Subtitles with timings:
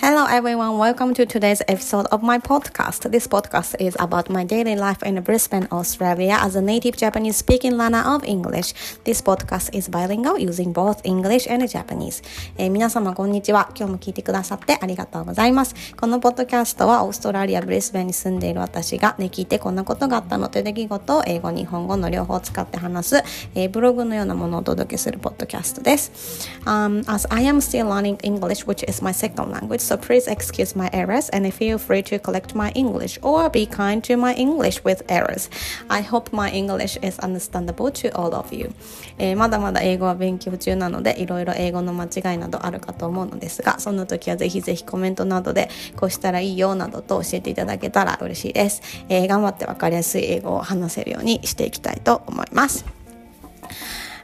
[0.00, 3.10] Hello everyone, welcome to today's episode of my podcast.
[3.10, 7.76] This podcast is about my daily life in Brisbane, Australia as a native Japanese speaking
[7.76, 8.74] learner of English.
[9.02, 12.22] This podcast is bilingual using both English and Japanese.
[12.56, 13.72] えー、皆様こんにちは。
[13.76, 15.74] 今日も聞いてくださってありがとうございます。
[15.96, 23.16] このポッドキャストはオーストラリア・ブリスベンに住んでいる私がね、聞いてこんなことがあったのという出来事を英語、日本語の両方を使って話す、
[23.56, 26.48] えー、ブログのようなものをお届けするポッドキャストです。
[26.66, 30.90] Um, as I am still learning English, which is my second language, so please excuse my
[30.92, 35.02] errors and feel free to correct my English or be kind to my English with
[35.08, 35.48] errors.
[35.88, 38.70] I hope my English is understandable to all of you.
[39.18, 48.82] えー、まだまだ英語は勉強中なのでいろいろ英語の間違いなどあるかと思うのですがそんな時はぜひぜひコメントなどでこうしたらいいよなどと教えていただけたら嬉しいです。
[49.08, 52.84] えー、頑張ってわかりやすい英語を話せるようにしていきたいと思います。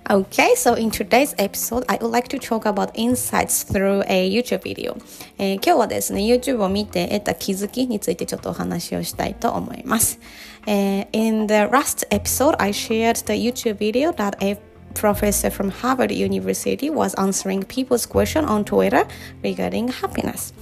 [0.10, 4.64] Okay, so in today's episode, I would like to talk about insights through a YouTube
[4.64, 4.98] video.
[5.38, 10.20] えー、今日はですね、YouTube を見て得た気づきについてちょっとお話をしたいと思います。
[10.66, 14.60] えー、in the last episode, I shared the YouTube video that a
[14.96, 19.08] professor from Harvard University was answering people's question on Twitter
[19.44, 20.54] regarding happiness.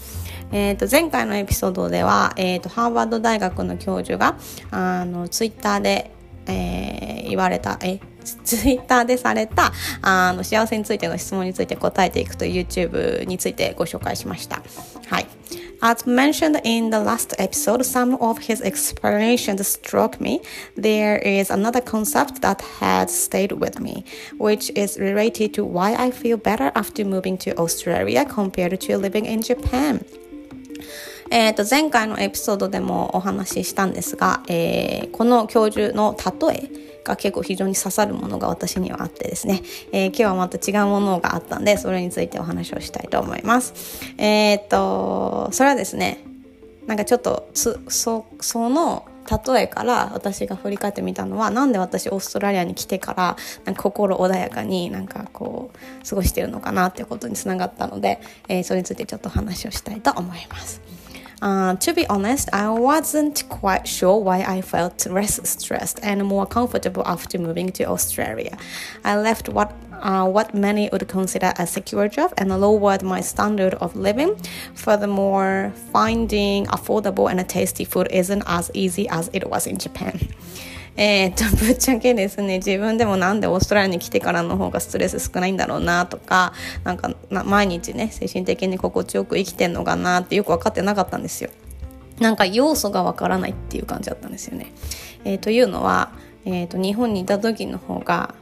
[0.51, 4.37] えー、と前回のエピソードでは、えー、とハーバード大学の教授が
[4.71, 6.11] あのツイッターで、
[6.45, 7.99] えー、言われたえ
[8.43, 14.61] ツイッターでされたあの幸せについての質問について答えていくという YouTube についてご紹介しました。
[15.07, 15.27] はい。
[15.79, 20.41] As mentioned in the last episode, some of his explanations struck me.
[20.75, 24.03] There is another concept that has stayed with me,
[24.39, 29.25] which is related to why I feel better after moving to Australia compared to living
[29.25, 30.03] in Japan.
[31.30, 36.16] えー、と前回のエピソードでもお話ししたんですが、えー、この教授の
[36.48, 36.70] 例え
[37.04, 44.02] が結構非常に刺さるものが私にはあってですね、えー、今日はまた違うものがあったんでそれについてお話をしたいと思います。
[44.18, 46.24] えー、とそれはですね
[46.86, 48.24] なんかちょっとそ
[48.68, 60.91] の例えから私が振り返ってみたのはなんで私オーストラリアに来てからなんか心穏やかになんかこう過ごしてるのかなっていうことにつながったので、えー、それについてちょっとお話をしたいと思います。
[61.42, 67.02] Uh, to be honest, I wasn't quite sure why I felt less stressed and more comfortable
[67.04, 68.56] after moving to Australia.
[69.04, 73.74] I left what uh, what many would consider a secure job and lowered my standard
[73.74, 74.36] of living.
[74.74, 80.18] Furthermore, finding affordable and tasty food isn't as easy as it was in Japan.
[80.96, 86.52] えー、っとぶっちゃけですね自分でもなんでオーストラリアに来てからの方がストレス少ないんだろうなとか
[86.84, 91.50] なんか毎日ね精神的に心地よく生きてんのかなってよく分かってなかったんですよ。
[92.20, 94.72] なんか要素がわからないっていう感じだったんですよね。
[95.24, 96.12] えー、というのは、
[96.44, 98.34] えーと日本にいた時の方が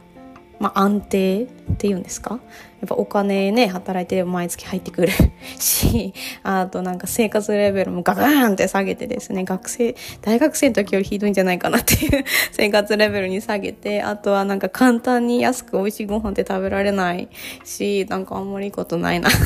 [0.61, 2.39] まあ、安定っていうんですか？
[2.81, 5.11] やっぱお金ね働いて毎月入ってくる
[5.59, 6.13] し
[6.43, 12.23] あとなんか生活レベルもガガーンって下げてですね学生大学生の時よりひどいんじゃないかなっていう
[12.53, 17.27] 生活レベルに下げてあとはなんか簡単に安く美味しいご飯って食べられない
[17.65, 19.37] しなんかあんまりいいことないなって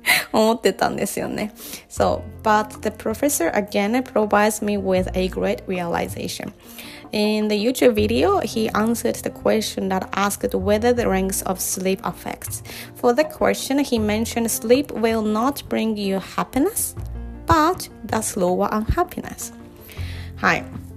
[0.32, 1.52] 思ってたんですよね。
[1.90, 6.52] So, but the professor again provides me with a great realization.
[7.12, 12.00] In the YouTube video, he answered the question that asked whether the ranks of sleep
[12.04, 12.62] affects.
[12.96, 16.94] For the question, he mentioned sleep will not bring you happiness,
[17.46, 19.52] but does lower unhappiness.
[20.36, 20.87] はい。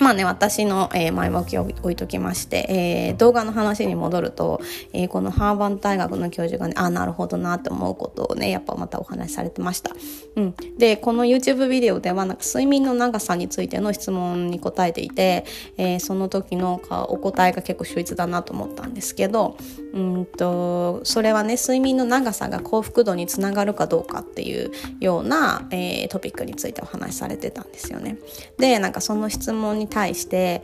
[0.00, 4.60] まあね、私の、えー、前置きを置いときまして、えー、動画の話に戻ると、
[4.94, 9.90] えー、このハーバード大学の教授がね、あ、なるほどなって思うことをね、やっぱまたお話しされてました。
[10.36, 10.54] うん。
[10.78, 15.44] で、この YouTube ビデオでは、なんか睡眠の長さについての質問に答えていて、
[15.76, 19.58] えー、その時のお答えが結構秀逸だなと思ったんですけど、
[19.92, 28.16] うんと、それはね、睡眠の長さが幸福度につながるかどうかっていうような、えー、トピックについてお話しされてたんですよね。
[28.56, 30.62] で、なんかその質問に対して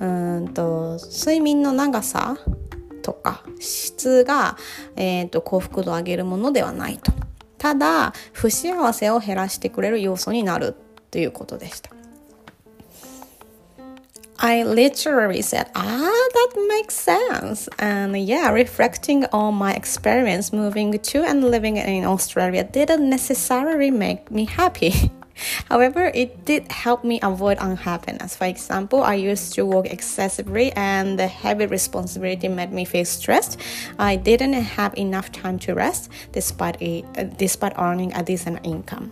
[0.00, 0.06] う
[0.40, 2.38] んと睡眠の長さ
[3.02, 4.56] とか質が、
[4.96, 7.12] えーと、幸福度を上げるものではないと
[7.58, 10.74] ただ不幸せを減らしてくれる要素になる
[11.10, 11.90] ということでした。
[14.40, 17.68] I literally said, ah, that makes sense.
[17.80, 24.30] And yeah, reflecting on my experience moving to and living in Australia didn't necessarily make
[24.30, 25.10] me happy.
[25.69, 28.35] However, it did help me avoid unhappiness.
[28.35, 33.59] For example, I used to work excessively and the heavy responsibility made me feel stressed.
[33.97, 37.03] I didn't have enough time to rest despite, a,
[37.37, 39.11] despite earning a decent income.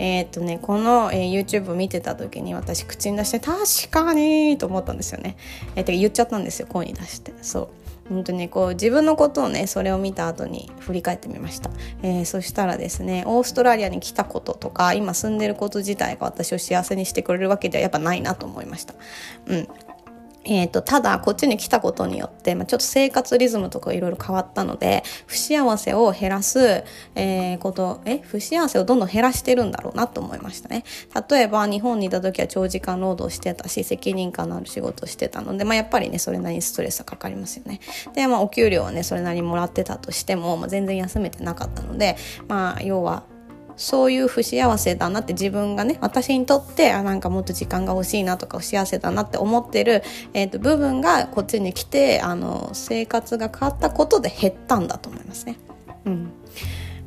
[0.00, 3.58] えー、っとね、この、えー、YouTube を見てた時に私口に出して確
[3.90, 5.36] かにと思ったんですよね。
[5.74, 7.68] えー、てか言っちゃったんですよ声に出してそう
[8.09, 11.69] 本当にこう自分のことをねそれを見た後に振り返ってみました、
[12.01, 18.93] えー、そしたらですねオーストラリアに来たこととか今住んでること自体が私を幸せにしてくれるわけではやっぱないなと思いました。
[19.47, 19.67] うん。
[20.45, 26.83] えーと、ただこっちに来たことによって、まあ、ちょっと生活リズムとかいろいろ変わったので不幸せを減らす、
[27.15, 28.19] えー、ことえ？
[28.19, 30.83] 不幸せをどんどん減らしてるんだろうなと思いましたね。
[31.29, 37.79] 例えば日本にいた時は長時間労働してたし責任感のある仕事をしてたので、まあ、やっぱりねそれなりにストレスがかかりますよね。
[38.13, 42.17] で、まあ、お給料はねそれなりにもらってたとしても、まあ、全然休めてなかったので
[42.47, 43.23] まあ要は
[43.75, 50.03] そういう不幸せだなって自分がね私にとってあなんかもっと時間が欲しいなとか不幸せだなって思ってる、
[50.33, 55.57] えーと、部分がこっちに来てあの生活が変わったことで減ったんだと思いますね。
[56.05, 56.31] うん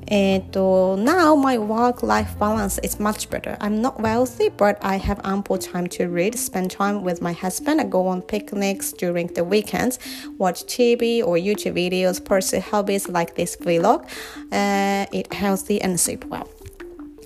[0.08, 3.56] えっと、now my work-life balance is much better.
[3.58, 7.90] I'm not wealthy, but I have ample time to read, spend time with my husband,
[7.90, 9.98] go on picnics during the weekends,
[10.38, 14.04] watch TV or YouTube videos, pursue hobbies like this vlog,
[14.52, 16.46] uh, eat healthy and sleep well.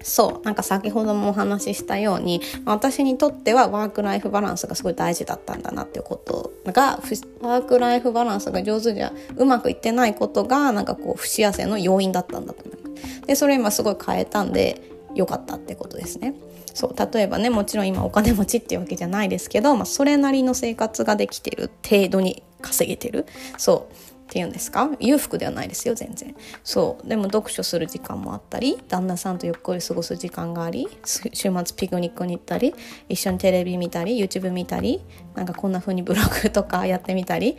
[0.02, 7.00] そうなんか先ほどもお話ししたように私にとってはワークライフバランスがすごい大事だったんだなっていうことが
[7.42, 14.82] ワークライフバランスが上手じゃうまくいってないことがなんかこう不幸せの要因だったんだと思いますでそれ今すごい変えたんで
[15.14, 16.34] 良かったってことですね。
[16.72, 23.26] そう例えばねもちろん今お金持ちっていうわけじゃないですけど、まあ、それなりの生活ができてる程度に稼げてる。
[23.58, 24.09] そう。
[24.32, 24.88] ていうんですか？
[25.00, 26.36] 裕福ではないですよ全然。
[26.62, 27.08] そう。
[27.08, 32.72] でも読書する時間もあったり旦那さんとゆっくり過ごす時間があり週末ピクニックに行ったり
[33.08, 35.04] 一緒にテレビ見たり YouTube 見たり
[35.34, 37.58] なんかこんな風にブログとかやってみたり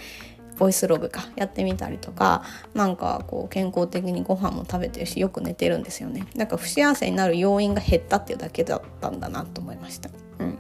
[0.58, 6.26] ボイスログかやってみたりとかなんかこう健康的にご飯も食べてるしよく寝てるんですよね。
[6.38, 10.10] だか不幸せになる要因が減ったっていうだけだったんだなと思いました。
[10.42, 10.58] うん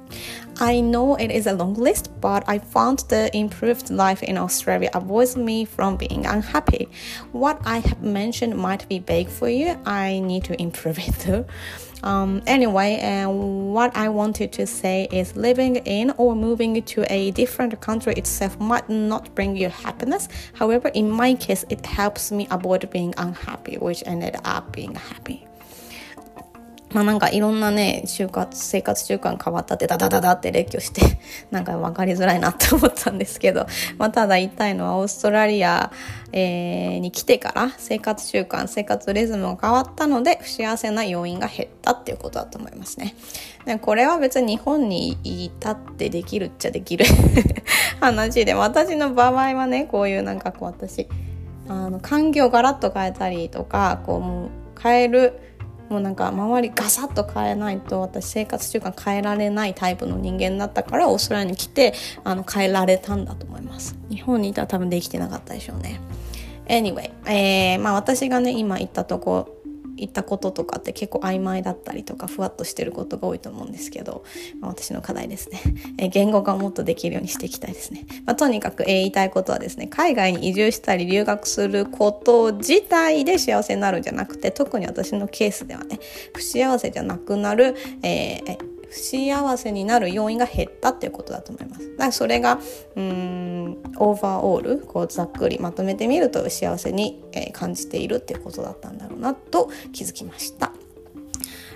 [0.61, 4.91] I know it is a long list, but I found the improved life in Australia
[4.93, 6.87] avoids me from being unhappy.
[7.31, 9.75] What I have mentioned might be vague for you.
[9.87, 11.45] I need to improve it too.
[12.03, 17.31] Um, anyway, uh, what I wanted to say is living in or moving to a
[17.31, 20.27] different country itself might not bring you happiness.
[20.53, 25.47] However, in my case, it helps me avoid being unhappy, which ended up being happy.
[26.93, 31.01] まあなんかいろんなね、就活、生活習慣変わったってダダダダって列挙して、
[31.51, 33.67] なんか分かりづらいなって思ったんですけど、
[33.97, 35.91] まあただ言いたいのはオーストラリア、
[36.33, 43.15] えー、に来てから生活習慣、生活リズムが変わったので、不幸せな要因が減ったっていうことだと思いますね。
[43.65, 47.05] でこれは別に日本にいたってできるっちゃできる
[48.01, 51.07] 話で、私の場合はね、こういうなんかこう私、
[51.67, 54.49] あの、環境をガラッと変えたりとか、こうもう
[54.81, 55.39] 変える、
[55.91, 61.93] もうなんか周りガサッと変えないと私生活習慣変えられないタイプの人間だったからオーストラリアに来て
[62.23, 63.97] あの変えられたんだと思います。
[64.09, 65.99] 日本にいたら多分できてなかったでしょうね。
[66.67, 69.60] Anyway、えー、まあ私がね今言ったとこ
[70.01, 74.23] 言ったこととかって結構曖昧だったりとかふわっとしてることが多いと思うんですけど、
[74.59, 75.61] まあ、私の課題ですね、
[75.99, 85.99] え言語化をもっとできるようにしていきたいですね、まあ、とにかく、え言いたいことはですね海外に移住したり留学すること自体で幸せになるんじゃなくて特に私のケースではね
[86.33, 91.91] 不幸せじゃなくなる、えー不幸せになる要因が減ったっていうことだと思います。
[91.91, 92.59] だからそれが
[92.95, 100.73] うんオーバーオールこうざっくりまとめてみると幸せに、え、感じているっていうことだったんだろうなと気づきました。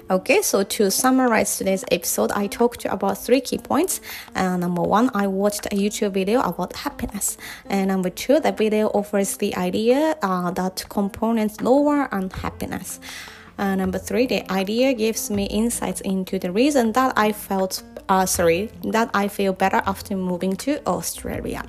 [0.08, 4.01] Okay, so to summarize today's episode, I talked about three key points.
[4.36, 7.38] Uh, number one, I watched a YouTube video about happiness.
[7.72, 13.00] And number two, the video offers the idea uh, that components lower unhappiness.
[13.58, 18.26] Uh, number three, the idea gives me insights into the reason that I felt, uh,
[18.26, 21.64] sorry, that I feel better after moving to Australia.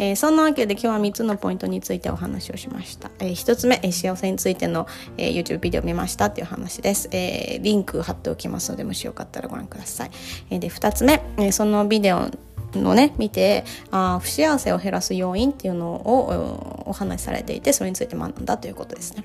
[0.00, 3.10] えー、そんなわけで今日は3つのポイントについてお話をしました。
[3.18, 7.08] えー、1つ目、えー、幸せについての、えー、YouTube ビデオ見ましたっていう話です。
[7.10, 10.10] えー、リンク貼っておきますので、もしよかったらご覧ください。
[10.50, 12.30] えー、で、2つ目、えー、そのビデオ
[12.74, 19.24] のね、見て、あ不幸せを減らす要因っていうのをお話しされていて、それについて学んだということですね。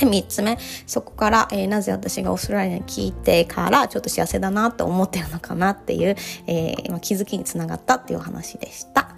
[0.00, 6.16] で、3つ目、そこから、えー、なぜ私がオーストラリアに聞いてから、ちょっと幸せだなと思ってるのかなっていう、
[6.46, 9.10] えー、気づきにつながったっていうお話でした。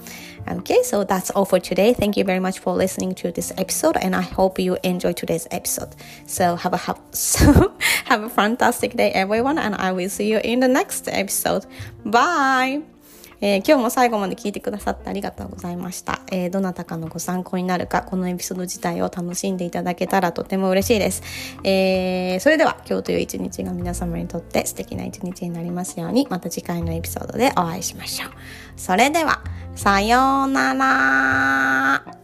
[0.47, 1.95] Okay, so that's all for today.
[1.95, 5.47] Thank you very much for listening to this episode, and I hope you enjoy today's
[5.53, 5.95] episode.
[6.27, 7.73] So have a have, so
[8.07, 11.65] have a fantastic day, everyone, and I will see you in the next episode.
[12.05, 12.92] Bye.
[13.43, 16.21] えー、今日も最後まで聞いてくださってありがとうございました。
[16.31, 21.23] えー、どなたかのご参考になるか、このエピソード自体を楽しんでいただけたらとても嬉しいです。
[21.65, 28.31] えー、それでは今日という一日が皆様にとって素敵な一日になりますように、また次回のエピソードでお会いしましょう。
[28.77, 29.43] それでは、
[29.75, 32.22] さようなら。